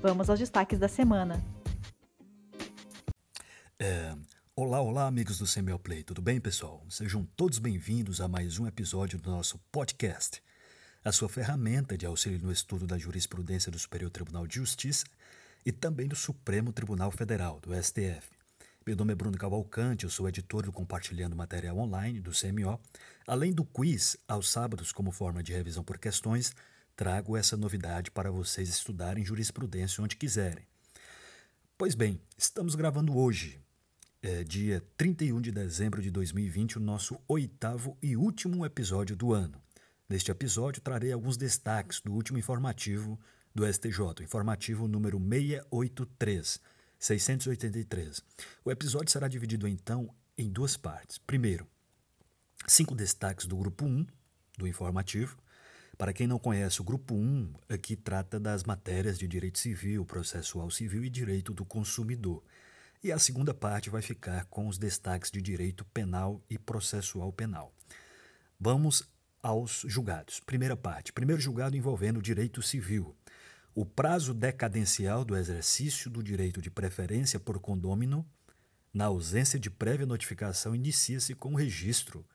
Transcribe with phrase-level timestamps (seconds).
[0.00, 1.42] Vamos aos destaques da semana.
[3.78, 4.14] É,
[4.54, 6.84] olá, olá, amigos do CML Play, tudo bem, pessoal?
[6.88, 10.42] Sejam todos bem-vindos a mais um episódio do nosso podcast,
[11.02, 15.06] a sua ferramenta de auxílio no estudo da jurisprudência do Superior Tribunal de Justiça
[15.64, 18.36] e também do Supremo Tribunal Federal, do STF.
[18.86, 22.78] Meu nome é Bruno Cavalcante, eu sou editor do Compartilhando Material Online, do CMO.
[23.26, 26.54] Além do quiz, aos sábados, como forma de revisão por questões,
[26.96, 30.66] trago essa novidade para vocês estudarem jurisprudência onde quiserem.
[31.76, 33.60] Pois bem, estamos gravando hoje,
[34.22, 39.60] é, dia 31 de dezembro de 2020, o nosso oitavo e último episódio do ano.
[40.08, 43.20] Neste episódio, trarei alguns destaques do último informativo
[43.54, 46.60] do STJ, informativo número 683,
[46.98, 48.22] 683.
[48.64, 50.08] O episódio será dividido então
[50.38, 51.18] em duas partes.
[51.18, 51.66] Primeiro,
[52.66, 54.06] cinco destaques do grupo 1
[54.56, 55.36] do informativo,
[55.98, 60.70] para quem não conhece, o grupo 1 aqui trata das matérias de direito civil, processual
[60.70, 62.42] civil e direito do consumidor.
[63.02, 67.72] E a segunda parte vai ficar com os destaques de direito penal e processual penal.
[68.60, 69.08] Vamos
[69.42, 70.40] aos julgados.
[70.40, 71.12] Primeira parte.
[71.12, 73.16] Primeiro julgado envolvendo direito civil.
[73.74, 78.26] O prazo decadencial do exercício do direito de preferência por condômino,
[78.92, 82.26] na ausência de prévia notificação, inicia-se com o registro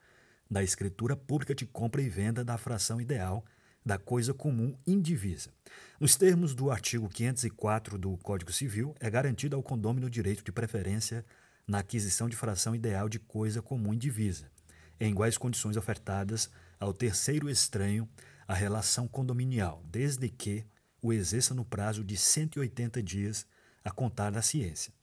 [0.51, 3.45] da escritura pública de compra e venda da fração ideal
[3.85, 5.49] da coisa comum indivisa.
[5.97, 10.51] Nos termos do artigo 504 do Código Civil, é garantido ao condômino o direito de
[10.51, 11.25] preferência
[11.65, 14.51] na aquisição de fração ideal de coisa comum indivisa,
[14.99, 18.07] em iguais condições ofertadas ao terceiro estranho
[18.45, 20.65] a relação condominial, desde que
[21.01, 23.47] o exerça no prazo de 180 dias
[23.83, 24.93] a contar da ciência.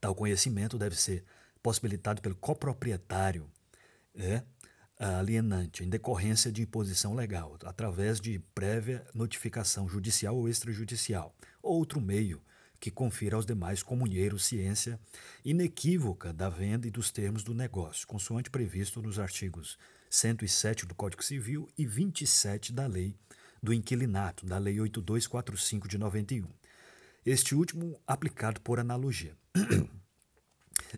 [0.00, 1.24] Tal conhecimento deve ser
[1.62, 3.50] possibilitado pelo coproprietário
[4.14, 4.42] é
[4.98, 12.00] alienante em decorrência de imposição legal, através de prévia notificação judicial ou extrajudicial, ou outro
[12.00, 12.42] meio
[12.78, 15.00] que confira aos demais comunheiros ciência
[15.44, 19.78] inequívoca da venda e dos termos do negócio, consoante previsto nos artigos
[20.10, 23.16] 107 do Código Civil e 27 da Lei
[23.62, 26.46] do Inquilinato, da Lei 8245 de 91.
[27.24, 29.34] Este último aplicado por analogia.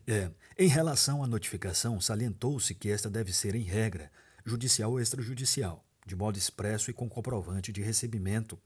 [0.06, 4.10] É, em relação à notificação, salientou-se que esta deve ser, em regra,
[4.44, 8.58] judicial ou extrajudicial, de modo expresso e com comprovante de recebimento,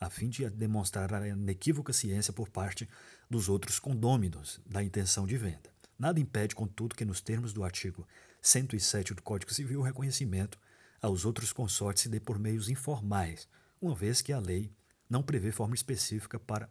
[0.00, 2.88] a fim de demonstrar a inequívoca ciência por parte
[3.30, 5.72] dos outros condôminos da intenção de venda.
[5.98, 8.06] Nada impede, contudo, que nos termos do artigo
[8.42, 10.58] 107 do Código Civil o reconhecimento
[11.00, 13.48] aos outros consortes se dê por meios informais,
[13.80, 14.72] uma vez que a lei
[15.08, 16.68] não prevê forma específica para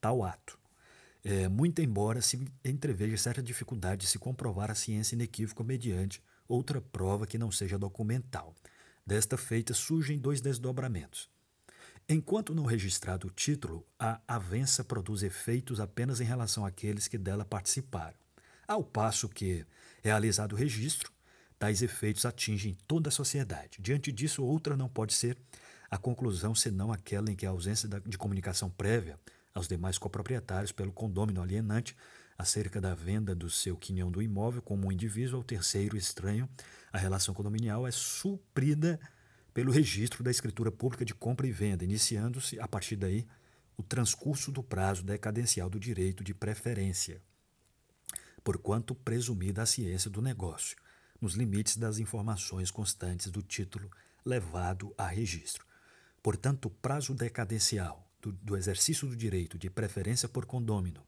[0.00, 0.58] tal ato.
[1.24, 6.82] É, muito embora se entreveja certa dificuldade de se comprovar a ciência inequívoca mediante outra
[6.82, 8.54] prova que não seja documental.
[9.06, 11.30] Desta feita surgem dois desdobramentos.
[12.06, 17.46] Enquanto não registrado o título, a avença produz efeitos apenas em relação àqueles que dela
[17.46, 18.18] participaram.
[18.68, 19.64] Ao passo que,
[20.02, 21.10] realizado o registro,
[21.58, 23.78] tais efeitos atingem toda a sociedade.
[23.80, 25.38] Diante disso, outra não pode ser
[25.90, 29.18] a conclusão senão aquela em que a ausência de comunicação prévia
[29.54, 31.96] aos demais coproprietários pelo condômino alienante
[32.36, 36.48] acerca da venda do seu quinhão do imóvel como um indivíduo ao terceiro estranho,
[36.92, 38.98] a relação condominial é suprida
[39.54, 43.24] pelo registro da escritura pública de compra e venda, iniciando-se, a partir daí,
[43.76, 47.22] o transcurso do prazo decadencial do direito de preferência,
[48.42, 50.76] porquanto presumida a ciência do negócio,
[51.20, 53.88] nos limites das informações constantes do título
[54.24, 55.64] levado a registro.
[56.20, 61.04] Portanto, o prazo decadencial do, do exercício do direito de preferência por condômino,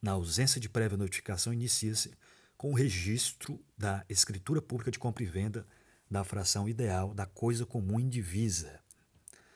[0.00, 2.12] na ausência de prévia notificação, inicia-se
[2.56, 5.66] com o registro da escritura pública de compra e venda
[6.10, 8.80] da fração ideal da coisa comum indivisa,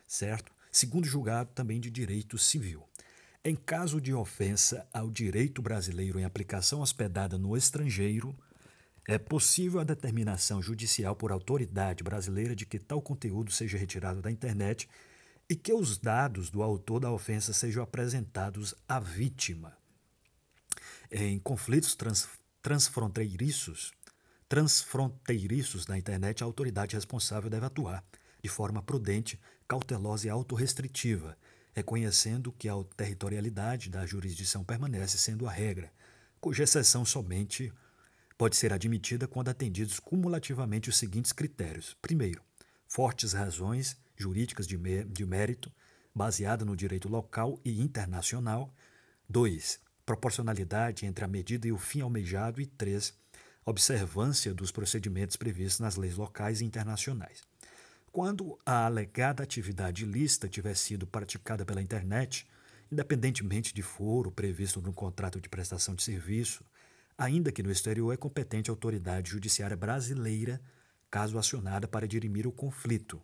[0.06, 0.52] certo?
[0.70, 2.82] Segundo julgado também de direito civil.
[3.44, 8.36] Em caso de ofensa ao direito brasileiro em aplicação hospedada no estrangeiro,
[9.06, 14.30] é possível a determinação judicial por autoridade brasileira de que tal conteúdo seja retirado da
[14.30, 14.88] internet
[15.48, 19.76] e que os dados do autor da ofensa sejam apresentados à vítima.
[21.10, 22.28] Em conflitos trans,
[22.62, 23.92] transfronteiriços,
[24.48, 28.04] transfronteiriços na internet, a autoridade responsável deve atuar
[28.42, 31.36] de forma prudente, cautelosa e autorrestritiva,
[31.74, 35.90] reconhecendo que a territorialidade da jurisdição permanece sendo a regra,
[36.40, 37.72] cuja exceção somente
[38.36, 41.96] pode ser admitida quando atendidos cumulativamente os seguintes critérios.
[42.02, 42.42] Primeiro,
[42.86, 45.72] fortes razões jurídicas de, de mérito,
[46.14, 48.72] baseada no direito local e internacional.
[49.28, 49.80] 2.
[50.06, 52.60] Proporcionalidade entre a medida e o fim almejado.
[52.60, 53.14] E 3.
[53.64, 57.42] Observância dos procedimentos previstos nas leis locais e internacionais.
[58.12, 62.46] Quando a alegada atividade ilícita tiver sido praticada pela internet,
[62.92, 66.64] independentemente de foro previsto no contrato de prestação de serviço,
[67.18, 70.60] ainda que no exterior é competente a autoridade judiciária brasileira,
[71.10, 73.20] caso acionada para dirimir o conflito,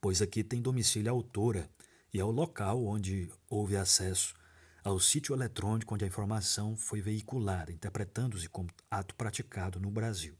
[0.00, 1.68] pois aqui tem domicílio a autora
[2.12, 4.34] e é o local onde houve acesso
[4.82, 10.34] ao sítio eletrônico onde a informação foi veiculada, interpretando-se como ato praticado no Brasil.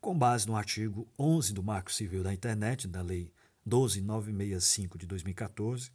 [0.00, 3.32] Com base no artigo 11 do Marco Civil da Internet, da Lei
[3.66, 5.90] 12965 de 2014,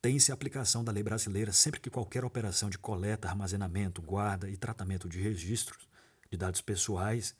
[0.00, 5.08] tem-se aplicação da lei brasileira sempre que qualquer operação de coleta, armazenamento, guarda e tratamento
[5.08, 5.88] de registros
[6.30, 7.34] de dados pessoais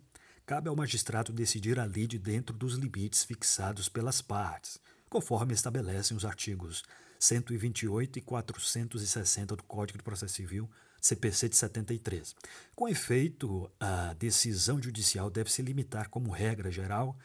[0.50, 6.26] cabe ao magistrado decidir a lide dentro dos limites fixados pelas partes, conforme estabelecem os
[6.26, 6.82] artigos
[7.20, 10.68] 128 e 460 do Código de Processo Civil,
[11.00, 12.36] CPC de 73.
[12.76, 17.16] Com efeito, a decisão judicial deve se limitar, como regra geral,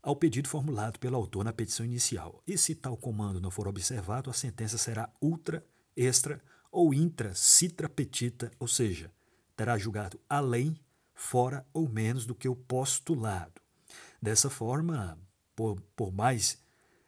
[0.00, 2.40] ao pedido formulado pelo autor na petição inicial.
[2.46, 5.66] E se tal comando não for observado, a sentença será ultra,
[5.96, 9.10] extra ou intra citra petita, ou seja,
[9.56, 10.76] terá julgado além
[11.22, 13.62] fora ou menos do que o postulado.
[14.20, 15.16] Dessa forma,
[15.54, 16.58] por, por mais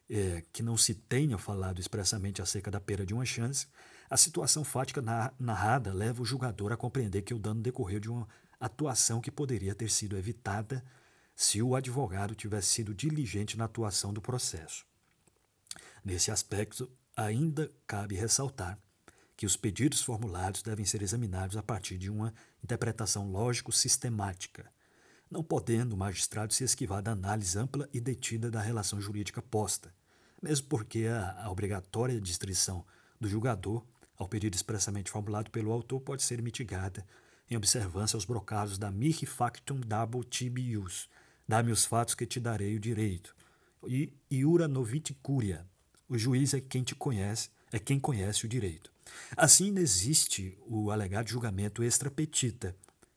[0.08, 3.66] é, que não se tenha falado expressamente acerca da perda de uma chance,
[4.08, 5.02] a situação fática
[5.38, 8.28] narrada leva o julgador a compreender que o dano decorreu de uma
[8.61, 10.82] atuação que poderia ter sido evitada
[11.34, 14.87] se o advogado tivesse sido diligente na atuação do processo.
[16.05, 18.78] Nesse aspecto, ainda cabe ressaltar
[19.37, 22.33] que os pedidos formulados devem ser examinados a partir de uma
[22.63, 24.71] interpretação lógico-sistemática,
[25.31, 29.93] não podendo o magistrado se esquivar da análise ampla e detida da relação jurídica posta,
[30.41, 32.85] mesmo porque a, a obrigatória distrição
[33.21, 33.85] do julgador,
[34.17, 37.05] ao pedido expressamente formulado pelo autor, pode ser mitigada
[37.51, 41.09] em observância aos brocados da mihi factum dabo tibius,
[41.47, 43.35] dá-me os fatos que te darei o direito,
[43.87, 45.67] e iura novit curia,
[46.09, 48.93] o juiz é quem te conhece, é quem conhece o direito.
[49.37, 52.76] Assim, não existe o alegado julgamento extrapetita,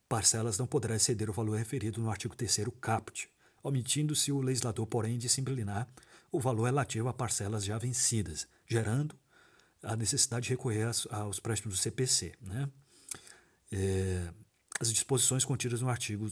[0.08, 3.28] parcelas não poderá exceder o valor referido no artigo 3 caput,
[3.62, 5.88] omitindo-se o legislador, porém, disciplinar
[6.32, 9.14] o valor relativo a parcelas já vencidas, gerando
[9.82, 12.32] a necessidade de recorrer aos préstimos do CPC.
[12.40, 12.68] Né?
[13.70, 14.32] É,
[14.80, 16.28] as disposições contidas no artigo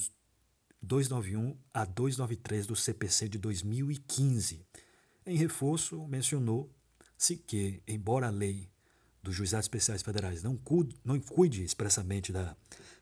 [0.83, 4.64] 291 a 293 do CPC de 2015.
[5.26, 8.71] Em reforço, mencionou-se que, embora a lei
[9.23, 12.57] dos juizados especiais federais não cuide, não cuide expressamente da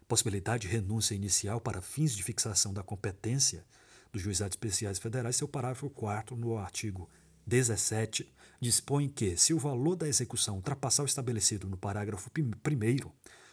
[0.08, 3.64] possibilidade de renúncia inicial para fins de fixação da competência
[4.12, 7.08] dos juizados especiais federais, seu parágrafo 4 no artigo
[7.46, 13.10] 17 dispõe que, se o valor da execução ultrapassar o estabelecido no parágrafo 1,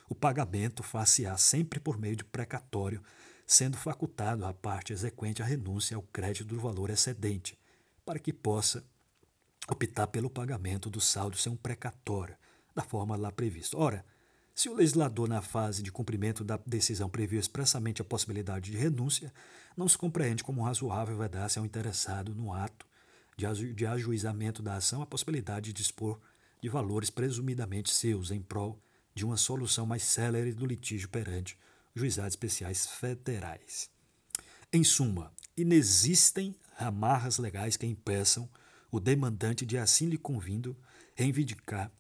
[0.10, 3.02] o pagamento far-se-á sempre por meio de precatório,
[3.48, 7.58] sendo facultado à parte exequente a renúncia ao crédito do valor excedente,
[8.04, 8.84] para que possa
[9.70, 12.36] optar pelo pagamento do saldo sem um precatório,
[12.74, 13.78] da forma lá prevista.
[13.78, 14.06] Ora,
[14.56, 19.34] se o legislador, na fase de cumprimento da decisão, previu expressamente a possibilidade de renúncia,
[19.76, 22.88] não se compreende como razoável vedar-se ao interessado no ato
[23.38, 26.18] de ajuizamento da ação a possibilidade de dispor
[26.62, 28.82] de valores presumidamente seus em prol
[29.14, 31.60] de uma solução mais célere do litígio perante
[31.94, 33.90] juizados especiais federais.
[34.72, 38.50] Em suma, inexistem amarras legais que impeçam
[38.90, 40.78] o demandante de assim lhe convindo
[41.14, 41.92] reivindicar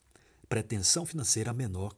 [0.47, 1.93] pretensão financeira menor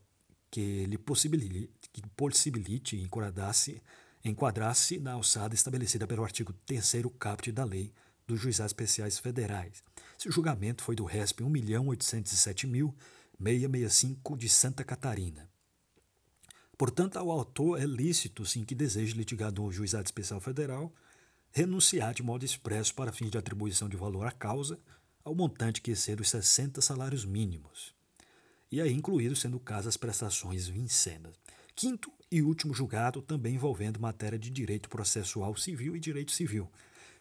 [0.49, 3.81] que lhe possibilite, que possibilite enquadrar-se
[4.23, 7.93] enquadrar na alçada estabelecida pelo artigo 3 caput da Lei
[8.25, 9.83] dos Juizados Especiais Federais.
[10.17, 15.47] Se o julgamento foi do RESP 1.807.665 de Santa Catarina.
[16.77, 20.93] Portanto, ao autor é lícito, sim, que deseje litigar no Juizado Especial Federal,
[21.51, 24.79] renunciar de modo expresso para fins de atribuição de valor à causa
[25.23, 27.96] ao montante que exceda os 60 salários mínimos.
[28.71, 31.33] E aí incluído, sendo o caso, as prestações vincendas.
[31.75, 36.69] Quinto e último julgado, também envolvendo matéria de direito processual civil e direito civil.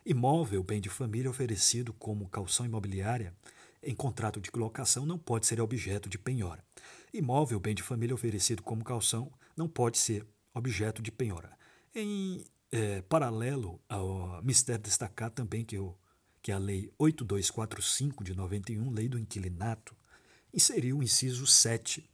[0.05, 3.35] Imóvel, bem de família oferecido como calção imobiliária
[3.87, 6.65] em contrato de locação não pode ser objeto de penhora.
[7.15, 11.57] Imóvel, bem de família oferecido como calção não pode ser objeto de penhora.
[11.95, 15.97] Em é, paralelo ao mistério destacar também que, o,
[16.43, 19.95] que a Lei 8245 de 91, Lei do Inquilinato,
[20.57, 22.09] inseriu o inciso 7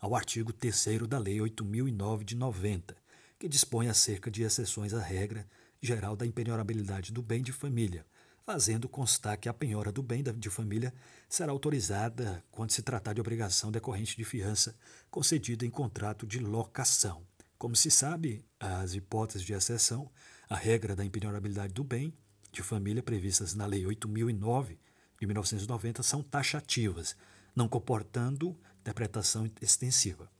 [0.00, 2.96] ao artigo 3 da Lei 8009 de 90,
[3.38, 5.46] que dispõe acerca de exceções à regra
[5.80, 8.04] geral da impenhorabilidade do bem de família,
[8.44, 10.92] fazendo constar que a penhora do bem de família
[11.28, 14.76] será autorizada quando se tratar de obrigação decorrente de fiança
[15.08, 17.24] concedida em contrato de locação.
[17.56, 20.10] Como se sabe, as hipóteses de exceção
[20.50, 22.12] à regra da impenhorabilidade do bem
[22.50, 24.80] de família previstas na Lei 8009
[25.20, 27.16] de 1990 são taxativas,
[27.56, 30.30] não comportando interpretação extensiva.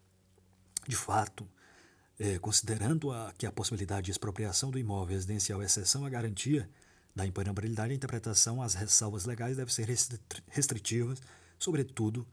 [0.86, 1.48] De fato,
[2.18, 6.70] é, considerando a, que a possibilidade de expropriação do imóvel residencial é exceção à garantia
[7.14, 9.88] da impenhorabilidade, a interpretação às ressalvas legais deve ser
[10.48, 11.20] restritivas,
[11.58, 12.28] sobretudo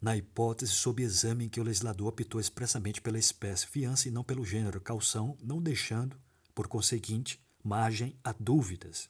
[0.00, 4.22] na hipótese sob exame em que o legislador optou expressamente pela espécie fiança e não
[4.22, 6.20] pelo gênero calção, não deixando,
[6.54, 9.08] por conseguinte, margem a dúvidas.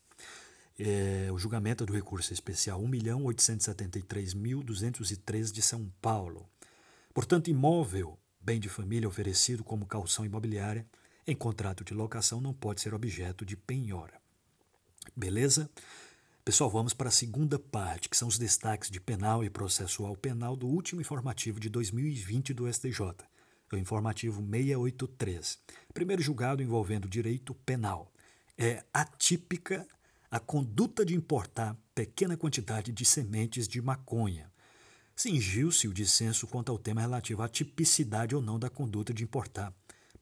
[0.79, 6.49] É, o julgamento do recurso especial 1.873.203 de São Paulo.
[7.15, 10.87] Portanto, imóvel, bem de família oferecido como calção imobiliária,
[11.27, 14.21] em contrato de locação não pode ser objeto de penhora.
[15.17, 15.71] Beleza?
[16.45, 20.55] Pessoal, vamos para a segunda parte, que são os destaques de penal e processual penal
[20.55, 23.01] do último informativo de 2020 do STJ,
[23.73, 25.59] o informativo 683.
[25.93, 28.13] Primeiro julgado envolvendo direito penal.
[28.57, 29.87] É atípica
[30.31, 34.51] a conduta de importar pequena quantidade de sementes de maconha.
[35.15, 39.73] Cingiu-se o dissenso quanto ao tema relativo à tipicidade ou não da conduta de importar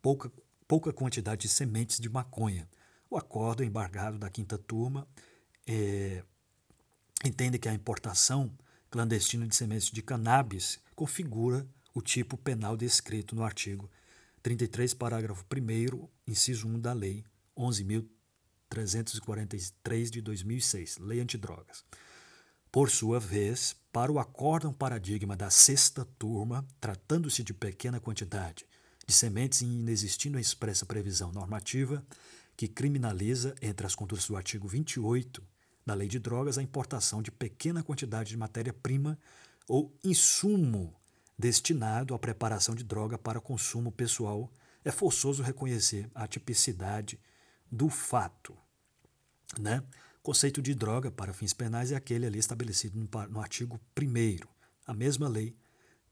[0.00, 0.30] pouca,
[0.68, 2.68] pouca quantidade de sementes de maconha.
[3.11, 5.06] O acordo embargado da quinta turma
[5.66, 6.23] é,
[7.25, 8.56] entende que a importação
[8.90, 13.90] clandestina de sementes de cannabis configura o tipo penal descrito no artigo
[14.42, 17.25] 33, parágrafo 1, inciso 1 da Lei
[18.71, 21.85] 11.343 de 2006, Lei Antidrogas.
[22.71, 28.66] Por sua vez, para o acórdão paradigma da sexta turma, tratando-se de pequena quantidade
[29.06, 32.04] de sementes e inexistindo a expressa previsão normativa
[32.56, 35.42] que criminaliza, entre as condutas do artigo 28
[35.87, 39.18] da Lei de Drogas a importação de pequena quantidade de matéria-prima
[39.68, 40.94] ou insumo
[41.38, 44.50] destinado à preparação de droga para consumo pessoal,
[44.85, 47.18] é forçoso reconhecer a tipicidade
[47.75, 48.57] do fato.
[49.59, 49.83] Né?
[50.19, 54.47] O conceito de droga para fins penais é aquele ali estabelecido no, no artigo 1.
[54.87, 55.54] A mesma lei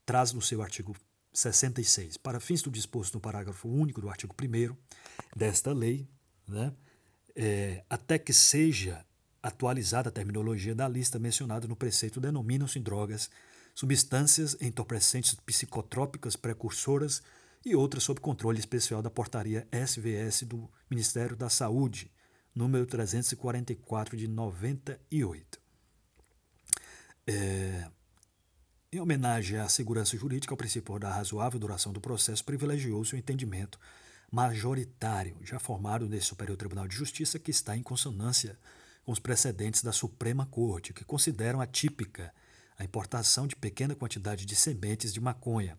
[0.05, 0.95] traz no seu artigo
[1.33, 4.75] 66, para fins do disposto no parágrafo único do artigo 1
[5.35, 6.07] desta lei,
[6.47, 6.71] né,
[7.35, 9.03] é, até que seja
[9.41, 13.31] atualizada a terminologia da lista mencionada no preceito, denominam-se drogas
[13.73, 17.23] substâncias entorpecentes psicotrópicas precursoras
[17.65, 22.11] e outras sob controle especial da portaria SVS do Ministério da Saúde,
[22.53, 25.61] número 344 de 98.
[27.25, 27.89] É,
[28.91, 33.79] em homenagem à segurança jurídica, ao princípio da razoável duração do processo, privilegiou-se o entendimento
[34.31, 38.57] majoritário, já formado nesse Superior Tribunal de Justiça, que está em consonância
[39.03, 42.33] com os precedentes da Suprema Corte, que consideram atípica
[42.77, 45.77] a importação de pequena quantidade de sementes de maconha.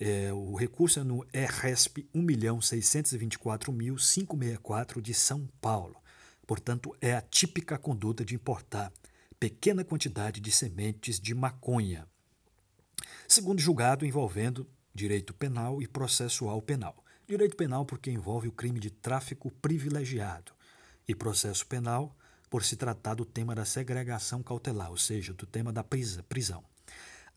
[0.00, 5.96] É, o recurso é no RESP 1.624.564 de São Paulo.
[6.46, 8.92] Portanto, é a típica conduta de importar
[9.40, 12.08] pequena quantidade de sementes de maconha
[13.26, 17.04] Segundo julgado envolvendo direito penal e processual penal.
[17.26, 20.52] Direito penal porque envolve o crime de tráfico privilegiado
[21.06, 22.16] e processo penal
[22.48, 26.64] por se tratar do tema da segregação cautelar, ou seja, do tema da prisão.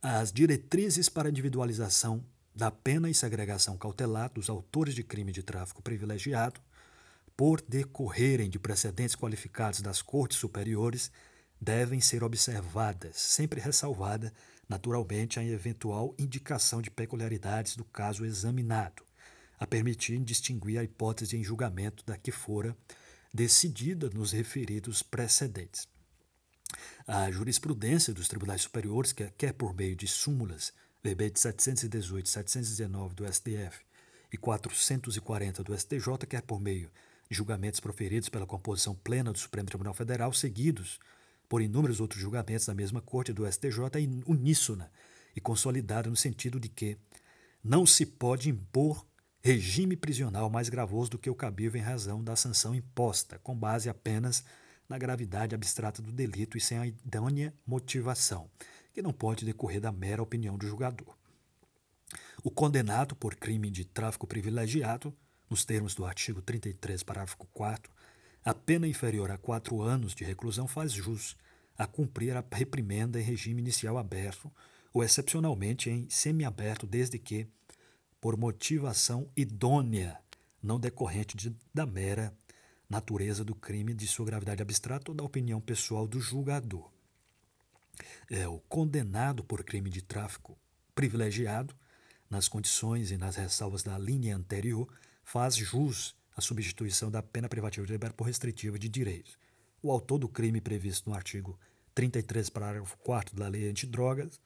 [0.02, 5.82] As diretrizes para individualização da pena e segregação cautelar dos autores de crime de tráfico
[5.82, 6.60] privilegiado,
[7.36, 11.12] por decorrerem de precedentes qualificados das cortes superiores,
[11.60, 14.34] devem ser observadas, sempre ressalvada
[14.68, 19.04] naturalmente a eventual indicação de peculiaridades do caso examinado,
[19.60, 22.76] a permitir distinguir a hipótese em julgamento da que fora
[23.34, 25.88] decidida nos referidos precedentes.
[27.06, 33.32] A jurisprudência dos tribunais superiores, quer por meio de súmulas, verbete 718 e 719 do
[33.32, 33.80] STF
[34.32, 36.90] e 440 do STJ, quer por meio
[37.30, 41.00] de julgamentos proferidos pela composição plena do Supremo Tribunal Federal, seguidos
[41.50, 44.92] por inúmeros outros julgamentos da mesma Corte do STJ é uníssona
[45.36, 46.98] e consolidada no sentido de que
[47.64, 49.06] não se pode impor
[49.44, 53.90] regime prisional mais gravoso do que o cabível em razão da sanção imposta, com base
[53.90, 54.44] apenas
[54.88, 58.50] na gravidade abstrata do delito e sem a idônea motivação,
[58.94, 61.16] que não pode decorrer da mera opinião do julgador.
[62.44, 65.14] O condenado por crime de tráfico privilegiado,
[65.50, 67.92] nos termos do artigo 33, parágrafo 4
[68.44, 71.38] a pena inferior a quatro anos de reclusão faz jus
[71.78, 74.52] a cumprir a reprimenda em regime inicial aberto
[74.92, 77.48] ou excepcionalmente em semiaberto, desde que,
[78.20, 80.20] por motivação idônea,
[80.62, 82.36] não decorrente de, da mera
[82.90, 86.92] natureza do crime, de sua gravidade abstrata ou da opinião pessoal do julgador.
[88.30, 90.58] É o condenado por crime de tráfico
[90.94, 91.76] privilegiado,
[92.30, 94.88] nas condições e nas ressalvas da linha anterior,
[95.24, 99.38] faz jus a substituição da pena privativa de liberdade por restritiva de direitos.
[99.84, 101.60] O autor do crime previsto no artigo
[101.94, 104.40] 33, parágrafo 4 da Lei Antidrogas,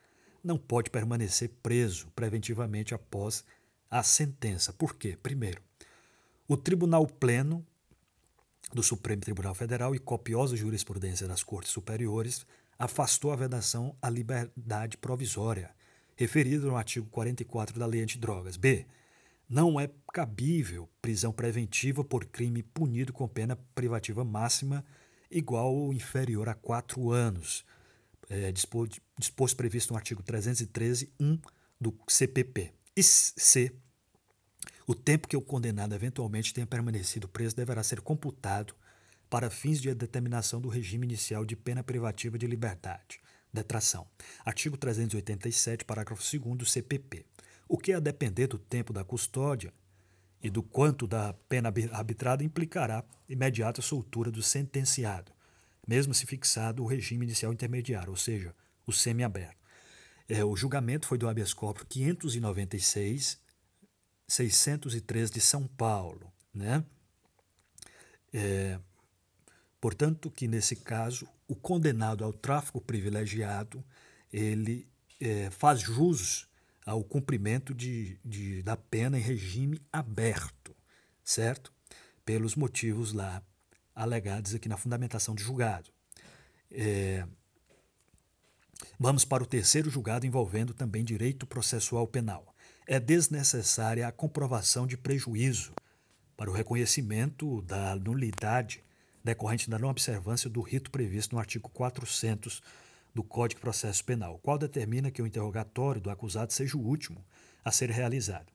[0.44, 3.44] não pode permanecer preso preventivamente após
[3.90, 4.74] a sentença.
[4.74, 5.18] Por quê?
[5.22, 5.62] Primeiro,
[6.48, 7.66] o Tribunal Pleno
[8.74, 12.46] do Supremo Tribunal Federal e copiosa jurisprudência das Cortes Superiores
[12.78, 15.72] afastou a vedação à liberdade provisória,
[16.16, 18.58] referida no artigo 44 da Lei Antidrogas.
[18.58, 18.86] B
[19.48, 24.84] não é cabível prisão preventiva por crime punido com pena privativa máxima
[25.30, 27.66] igual ou inferior a quatro anos,
[28.30, 31.40] é, disposto, disposto previsto no artigo 313.1
[31.80, 32.74] do CPP.
[32.96, 33.76] E C.
[34.88, 38.76] O tempo que o condenado eventualmente tenha permanecido preso deverá ser computado
[39.30, 43.20] para fins de determinação do regime inicial de pena privativa de liberdade.
[43.52, 44.08] Detração.
[44.44, 47.26] Artigo 387, parágrafo 2 do CPP
[47.68, 49.74] o que, a depender do tempo da custódia
[50.42, 55.32] e do quanto da pena arbitrada, implicará imediata soltura do sentenciado,
[55.88, 58.54] mesmo se fixado o regime inicial intermediário, ou seja,
[58.86, 59.58] o semiaberto.
[60.28, 63.40] É, o julgamento foi do habeas corpus 596,
[64.28, 66.32] 603 de São Paulo.
[66.54, 66.84] Né?
[68.34, 68.80] É,
[69.86, 73.86] portanto, que nesse caso, o condenado ao tráfico privilegiado,
[74.34, 74.88] ele
[75.22, 76.50] é, faz jus
[76.84, 80.76] ao cumprimento de, de, da pena em regime aberto,
[81.24, 81.72] certo?
[82.26, 83.44] Pelos motivos lá
[83.94, 85.92] alegados aqui na fundamentação de julgado.
[86.72, 87.24] É,
[89.00, 92.56] vamos para o terceiro julgado envolvendo também direito processual penal.
[92.88, 95.74] É desnecessária a comprovação de prejuízo
[96.36, 98.84] para o reconhecimento da nulidade
[99.26, 102.62] decorrente da não observância do rito previsto no artigo 400
[103.14, 107.26] do Código de Processo Penal, qual determina que o interrogatório do acusado seja o último
[107.64, 108.46] a ser realizado.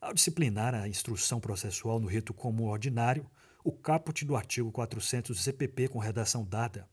[0.00, 3.28] Ao disciplinar a instrução processual no rito comum ordinário,
[3.64, 6.88] o caput do artigo 400 do CPP, com redação dada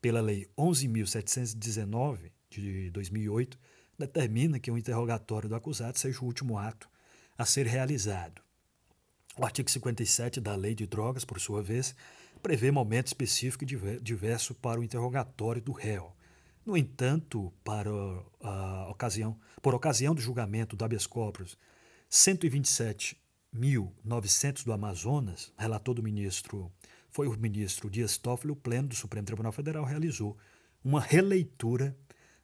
[0.00, 3.58] pela Lei 11.719 de 2008,
[3.98, 6.88] determina que o interrogatório do acusado seja o último ato
[7.38, 8.42] a ser realizado.
[9.38, 11.94] O artigo 57 da Lei de Drogas, por sua vez,
[12.44, 16.14] prevê momento específico e diverso para o interrogatório do réu.
[16.64, 17.90] No entanto, para
[18.42, 21.56] a ocasião, por ocasião do julgamento do habeas corpus
[22.10, 26.70] 127.900 do Amazonas, relator do ministro
[27.08, 30.36] foi o ministro Dias Toffoli, o Pleno do Supremo Tribunal Federal realizou
[30.84, 31.96] uma releitura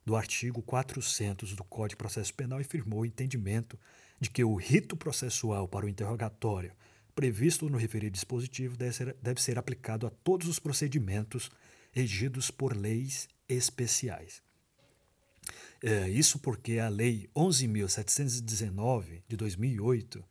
[0.02, 3.78] do artigo 400 do Código de Processo Penal e firmou o entendimento
[4.18, 6.72] de que o rito processual para o interrogatório
[7.14, 11.50] previsto no referido dispositivo deve ser, deve ser aplicado a todos os procedimentos
[11.92, 14.42] regidos por leis especiais.
[15.82, 20.22] É, isso porque a Lei 11.719 de 2008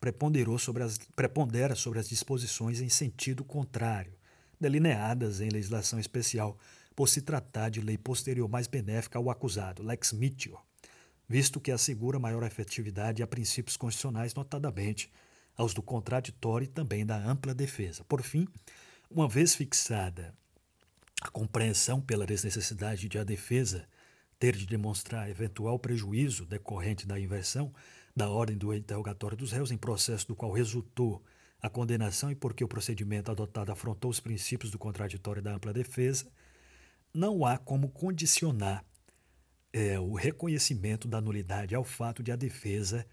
[0.00, 4.12] preponderou sobre as, prepondera sobre as disposições em sentido contrário,
[4.60, 6.58] delineadas em legislação especial,
[6.94, 10.58] por se tratar de lei posterior mais benéfica ao acusado, lex mitio,
[11.28, 15.08] visto que assegura maior efetividade a princípios constitucionais, notadamente
[15.58, 18.04] aos do contraditório e também da ampla defesa.
[18.04, 18.46] Por fim,
[19.10, 20.32] uma vez fixada
[21.20, 23.86] a compreensão pela desnecessidade de a defesa
[24.38, 27.74] ter de demonstrar eventual prejuízo decorrente da inversão
[28.14, 31.22] da ordem do interrogatório dos réus em processo do qual resultou
[31.60, 36.30] a condenação e porque o procedimento adotado afrontou os princípios do contraditório da ampla defesa,
[37.12, 38.84] não há como condicionar
[39.72, 43.04] é, o reconhecimento da nulidade ao fato de a defesa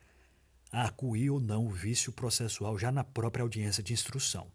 [0.83, 4.51] acuir ou não o vício processual já na própria audiência de instrução.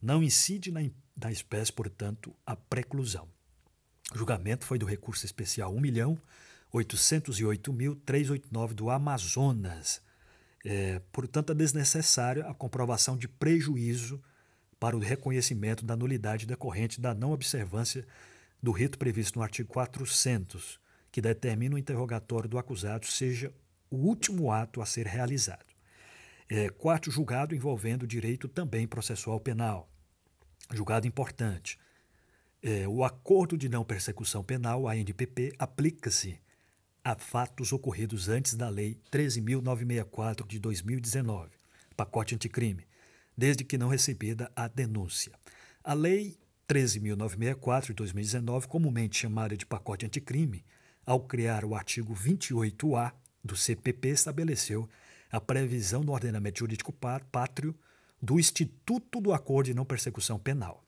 [0.00, 0.80] Não incide na,
[1.20, 3.28] na espécie, portanto, a preclusão.
[4.14, 10.00] O julgamento foi do recurso especial 1.808.389 do Amazonas.
[10.64, 14.22] É, portanto, é desnecessária a comprovação de prejuízo
[14.78, 18.06] para o reconhecimento da nulidade decorrente da não observância
[18.62, 20.78] do rito previsto no artigo 400,
[21.10, 23.52] que determina o interrogatório do acusado seja
[23.90, 25.74] o último ato a ser realizado.
[26.48, 29.88] É, quarto julgado envolvendo direito também processual penal.
[30.72, 31.78] Julgado importante.
[32.62, 36.40] É, o Acordo de Não Persecução Penal, ANPP, aplica-se
[37.02, 41.50] a fatos ocorridos antes da Lei 13.964 de 2019,
[41.96, 42.86] pacote anticrime,
[43.36, 45.32] desde que não recebida a denúncia.
[45.82, 50.64] A Lei 13.964 de 2019, comumente chamada de pacote anticrime,
[51.06, 54.88] ao criar o artigo 28A do CPP, estabeleceu
[55.30, 57.74] a previsão no ordenamento jurídico pátrio
[58.20, 60.84] do Instituto do Acordo de Não Persecução Penal.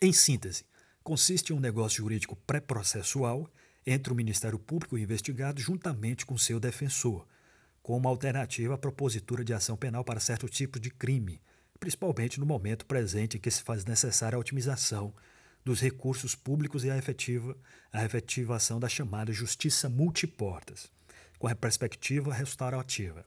[0.00, 0.64] Em síntese,
[1.02, 3.50] consiste em um negócio jurídico pré-processual
[3.86, 7.26] entre o Ministério Público e o investigado juntamente com seu defensor,
[7.82, 11.40] como alternativa à propositura de ação penal para certo tipo de crime,
[11.78, 15.14] principalmente no momento presente em que se faz necessária a otimização
[15.64, 17.56] dos recursos públicos e a, efetiva,
[17.92, 20.90] a efetivação da chamada justiça multiportas,
[21.38, 23.26] com a perspectiva restaurativa.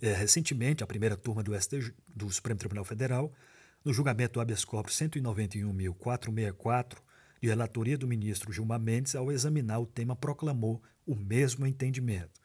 [0.00, 3.32] É, recentemente, a primeira turma do, STJ, do Supremo Tribunal Federal,
[3.84, 6.98] no julgamento do habeas corpus 191.464,
[7.40, 12.40] de relatoria do ministro Gilmar Mendes, ao examinar o tema, proclamou o mesmo entendimento.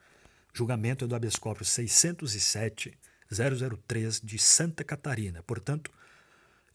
[0.54, 5.42] Julgamento é do habeas corpus 607.003 de Santa Catarina.
[5.44, 5.90] Portanto,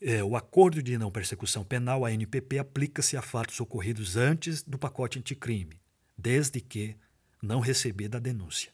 [0.01, 4.79] é, o Acordo de Não Persecução Penal, a NPP, aplica-se a fatos ocorridos antes do
[4.79, 5.81] pacote anticrime,
[6.17, 6.97] desde que
[7.42, 8.72] não recebida a denúncia.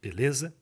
[0.00, 0.54] Beleza?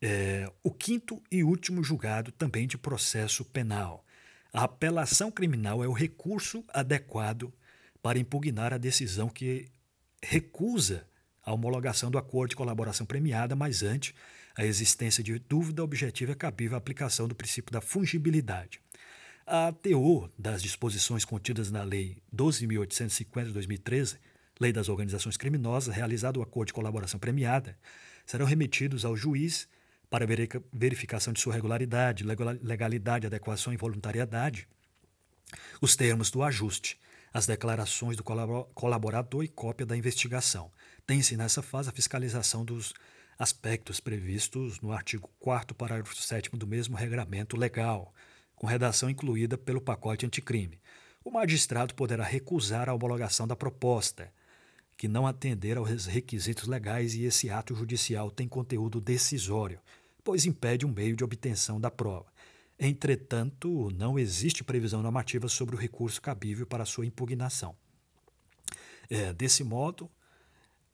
[0.00, 4.04] É, o quinto e último julgado também de processo penal.
[4.52, 7.52] A apelação criminal é o recurso adequado
[8.02, 9.66] para impugnar a decisão que
[10.22, 11.06] recusa
[11.42, 14.14] a homologação do acordo de colaboração premiada, mas antes
[14.56, 18.80] a existência de dúvida objetiva é cabível à aplicação do princípio da fungibilidade.
[19.46, 24.18] A teor das disposições contidas na Lei 12.850 de 2013,
[24.58, 27.78] Lei das Organizações Criminosas, realizado o acordo de colaboração premiada,
[28.24, 29.68] serão remetidos ao juiz
[30.08, 30.26] para
[30.72, 34.66] verificação de sua regularidade, legalidade, adequação e voluntariedade,
[35.80, 36.98] os termos do ajuste,
[37.32, 40.72] as declarações do colaborador e cópia da investigação.
[41.06, 42.94] Tem-se nessa fase a fiscalização dos
[43.38, 48.14] aspectos previstos no artigo 4 parágrafo 7 do mesmo regramento legal,
[48.54, 50.80] com redação incluída pelo pacote anticrime.
[51.22, 54.32] O magistrado poderá recusar a homologação da proposta,
[54.96, 59.78] que não atender aos requisitos legais e esse ato judicial tem conteúdo decisório,
[60.24, 62.26] pois impede um meio de obtenção da prova.
[62.78, 67.74] Entretanto, não existe previsão normativa sobre o recurso cabível para sua impugnação.
[69.08, 70.10] É, desse modo,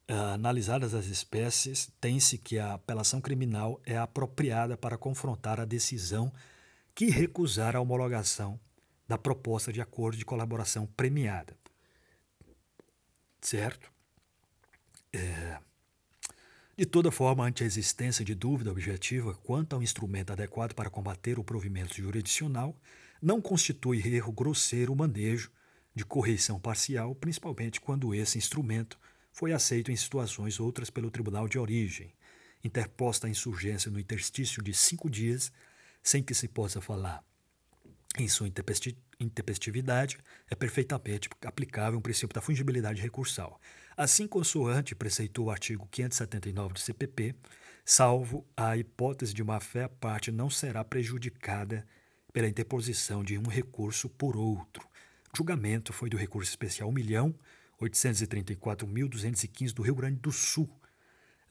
[0.06, 6.32] analisadas as espécies, tem-se que a apelação criminal é apropriada para confrontar a decisão
[6.94, 8.60] que recusar a homologação
[9.08, 11.56] da proposta de acordo de colaboração premiada.
[13.42, 13.92] Certo?
[15.12, 15.58] É,
[16.78, 21.38] de toda forma, ante a existência de dúvida objetiva quanto ao instrumento adequado para combater
[21.38, 22.74] o provimento jurisdicional,
[23.20, 25.50] não constitui erro grosseiro o manejo
[25.94, 28.98] de correição parcial, principalmente quando esse instrumento
[29.32, 32.14] foi aceito em situações outras pelo tribunal de origem,
[32.64, 35.52] interposta a insurgência no interstício de cinco dias,
[36.02, 37.24] sem que se possa falar
[38.18, 38.46] em sua
[39.18, 40.18] intempestividade,
[40.50, 43.58] é perfeitamente aplicável um princípio da fungibilidade recursal.
[43.96, 47.34] Assim, consoante preceitou o artigo 579 do CPP,
[47.84, 51.86] salvo a hipótese de má-fé, a parte não será prejudicada
[52.32, 54.86] pela interposição de um recurso por outro.
[55.32, 57.34] O julgamento foi do recurso especial 1
[57.80, 60.70] 834.215 do Rio Grande do Sul.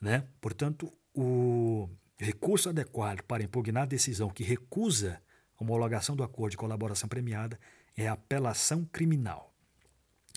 [0.00, 0.24] Né?
[0.40, 5.22] Portanto, o recurso adequado para impugnar a decisão que recusa
[5.58, 7.58] homologação do acordo de colaboração premiada
[7.96, 9.52] é apelação criminal.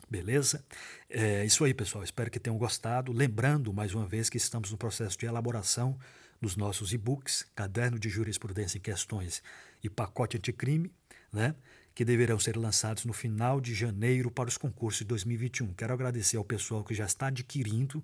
[0.09, 0.63] Beleza?
[1.09, 2.03] É isso aí, pessoal.
[2.03, 3.11] Espero que tenham gostado.
[3.11, 5.97] Lembrando, mais uma vez, que estamos no processo de elaboração
[6.39, 9.41] dos nossos e-books, Caderno de Jurisprudência em Questões
[9.83, 10.91] e Pacote Anticrime,
[11.31, 11.55] né?
[11.95, 15.73] que deverão ser lançados no final de janeiro para os concursos de 2021.
[15.73, 18.03] Quero agradecer ao pessoal que já está adquirindo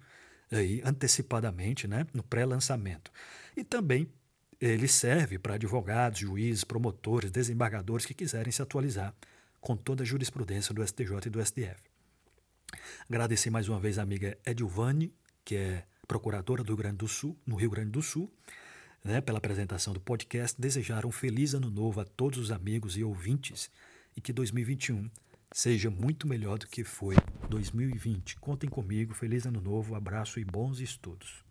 [0.50, 3.12] aí antecipadamente, né, no pré-lançamento.
[3.56, 4.08] E também
[4.62, 9.16] ele serve para advogados, juízes, promotores, desembargadores que quiserem se atualizar
[9.60, 11.90] com toda a jurisprudência do STJ e do STF.
[13.10, 15.12] Agradecer mais uma vez a amiga Edilvane,
[15.44, 18.32] que é procuradora do Rio Grande do Sul, no Rio Grande do Sul,
[19.04, 23.04] né, pela apresentação do podcast, desejar um feliz ano novo a todos os amigos e
[23.04, 23.72] ouvintes
[24.16, 25.10] e que 2021
[25.52, 27.16] seja muito melhor do que foi
[27.50, 28.36] 2020.
[28.38, 31.44] Contem comigo, feliz ano novo, abraço e bons estudos.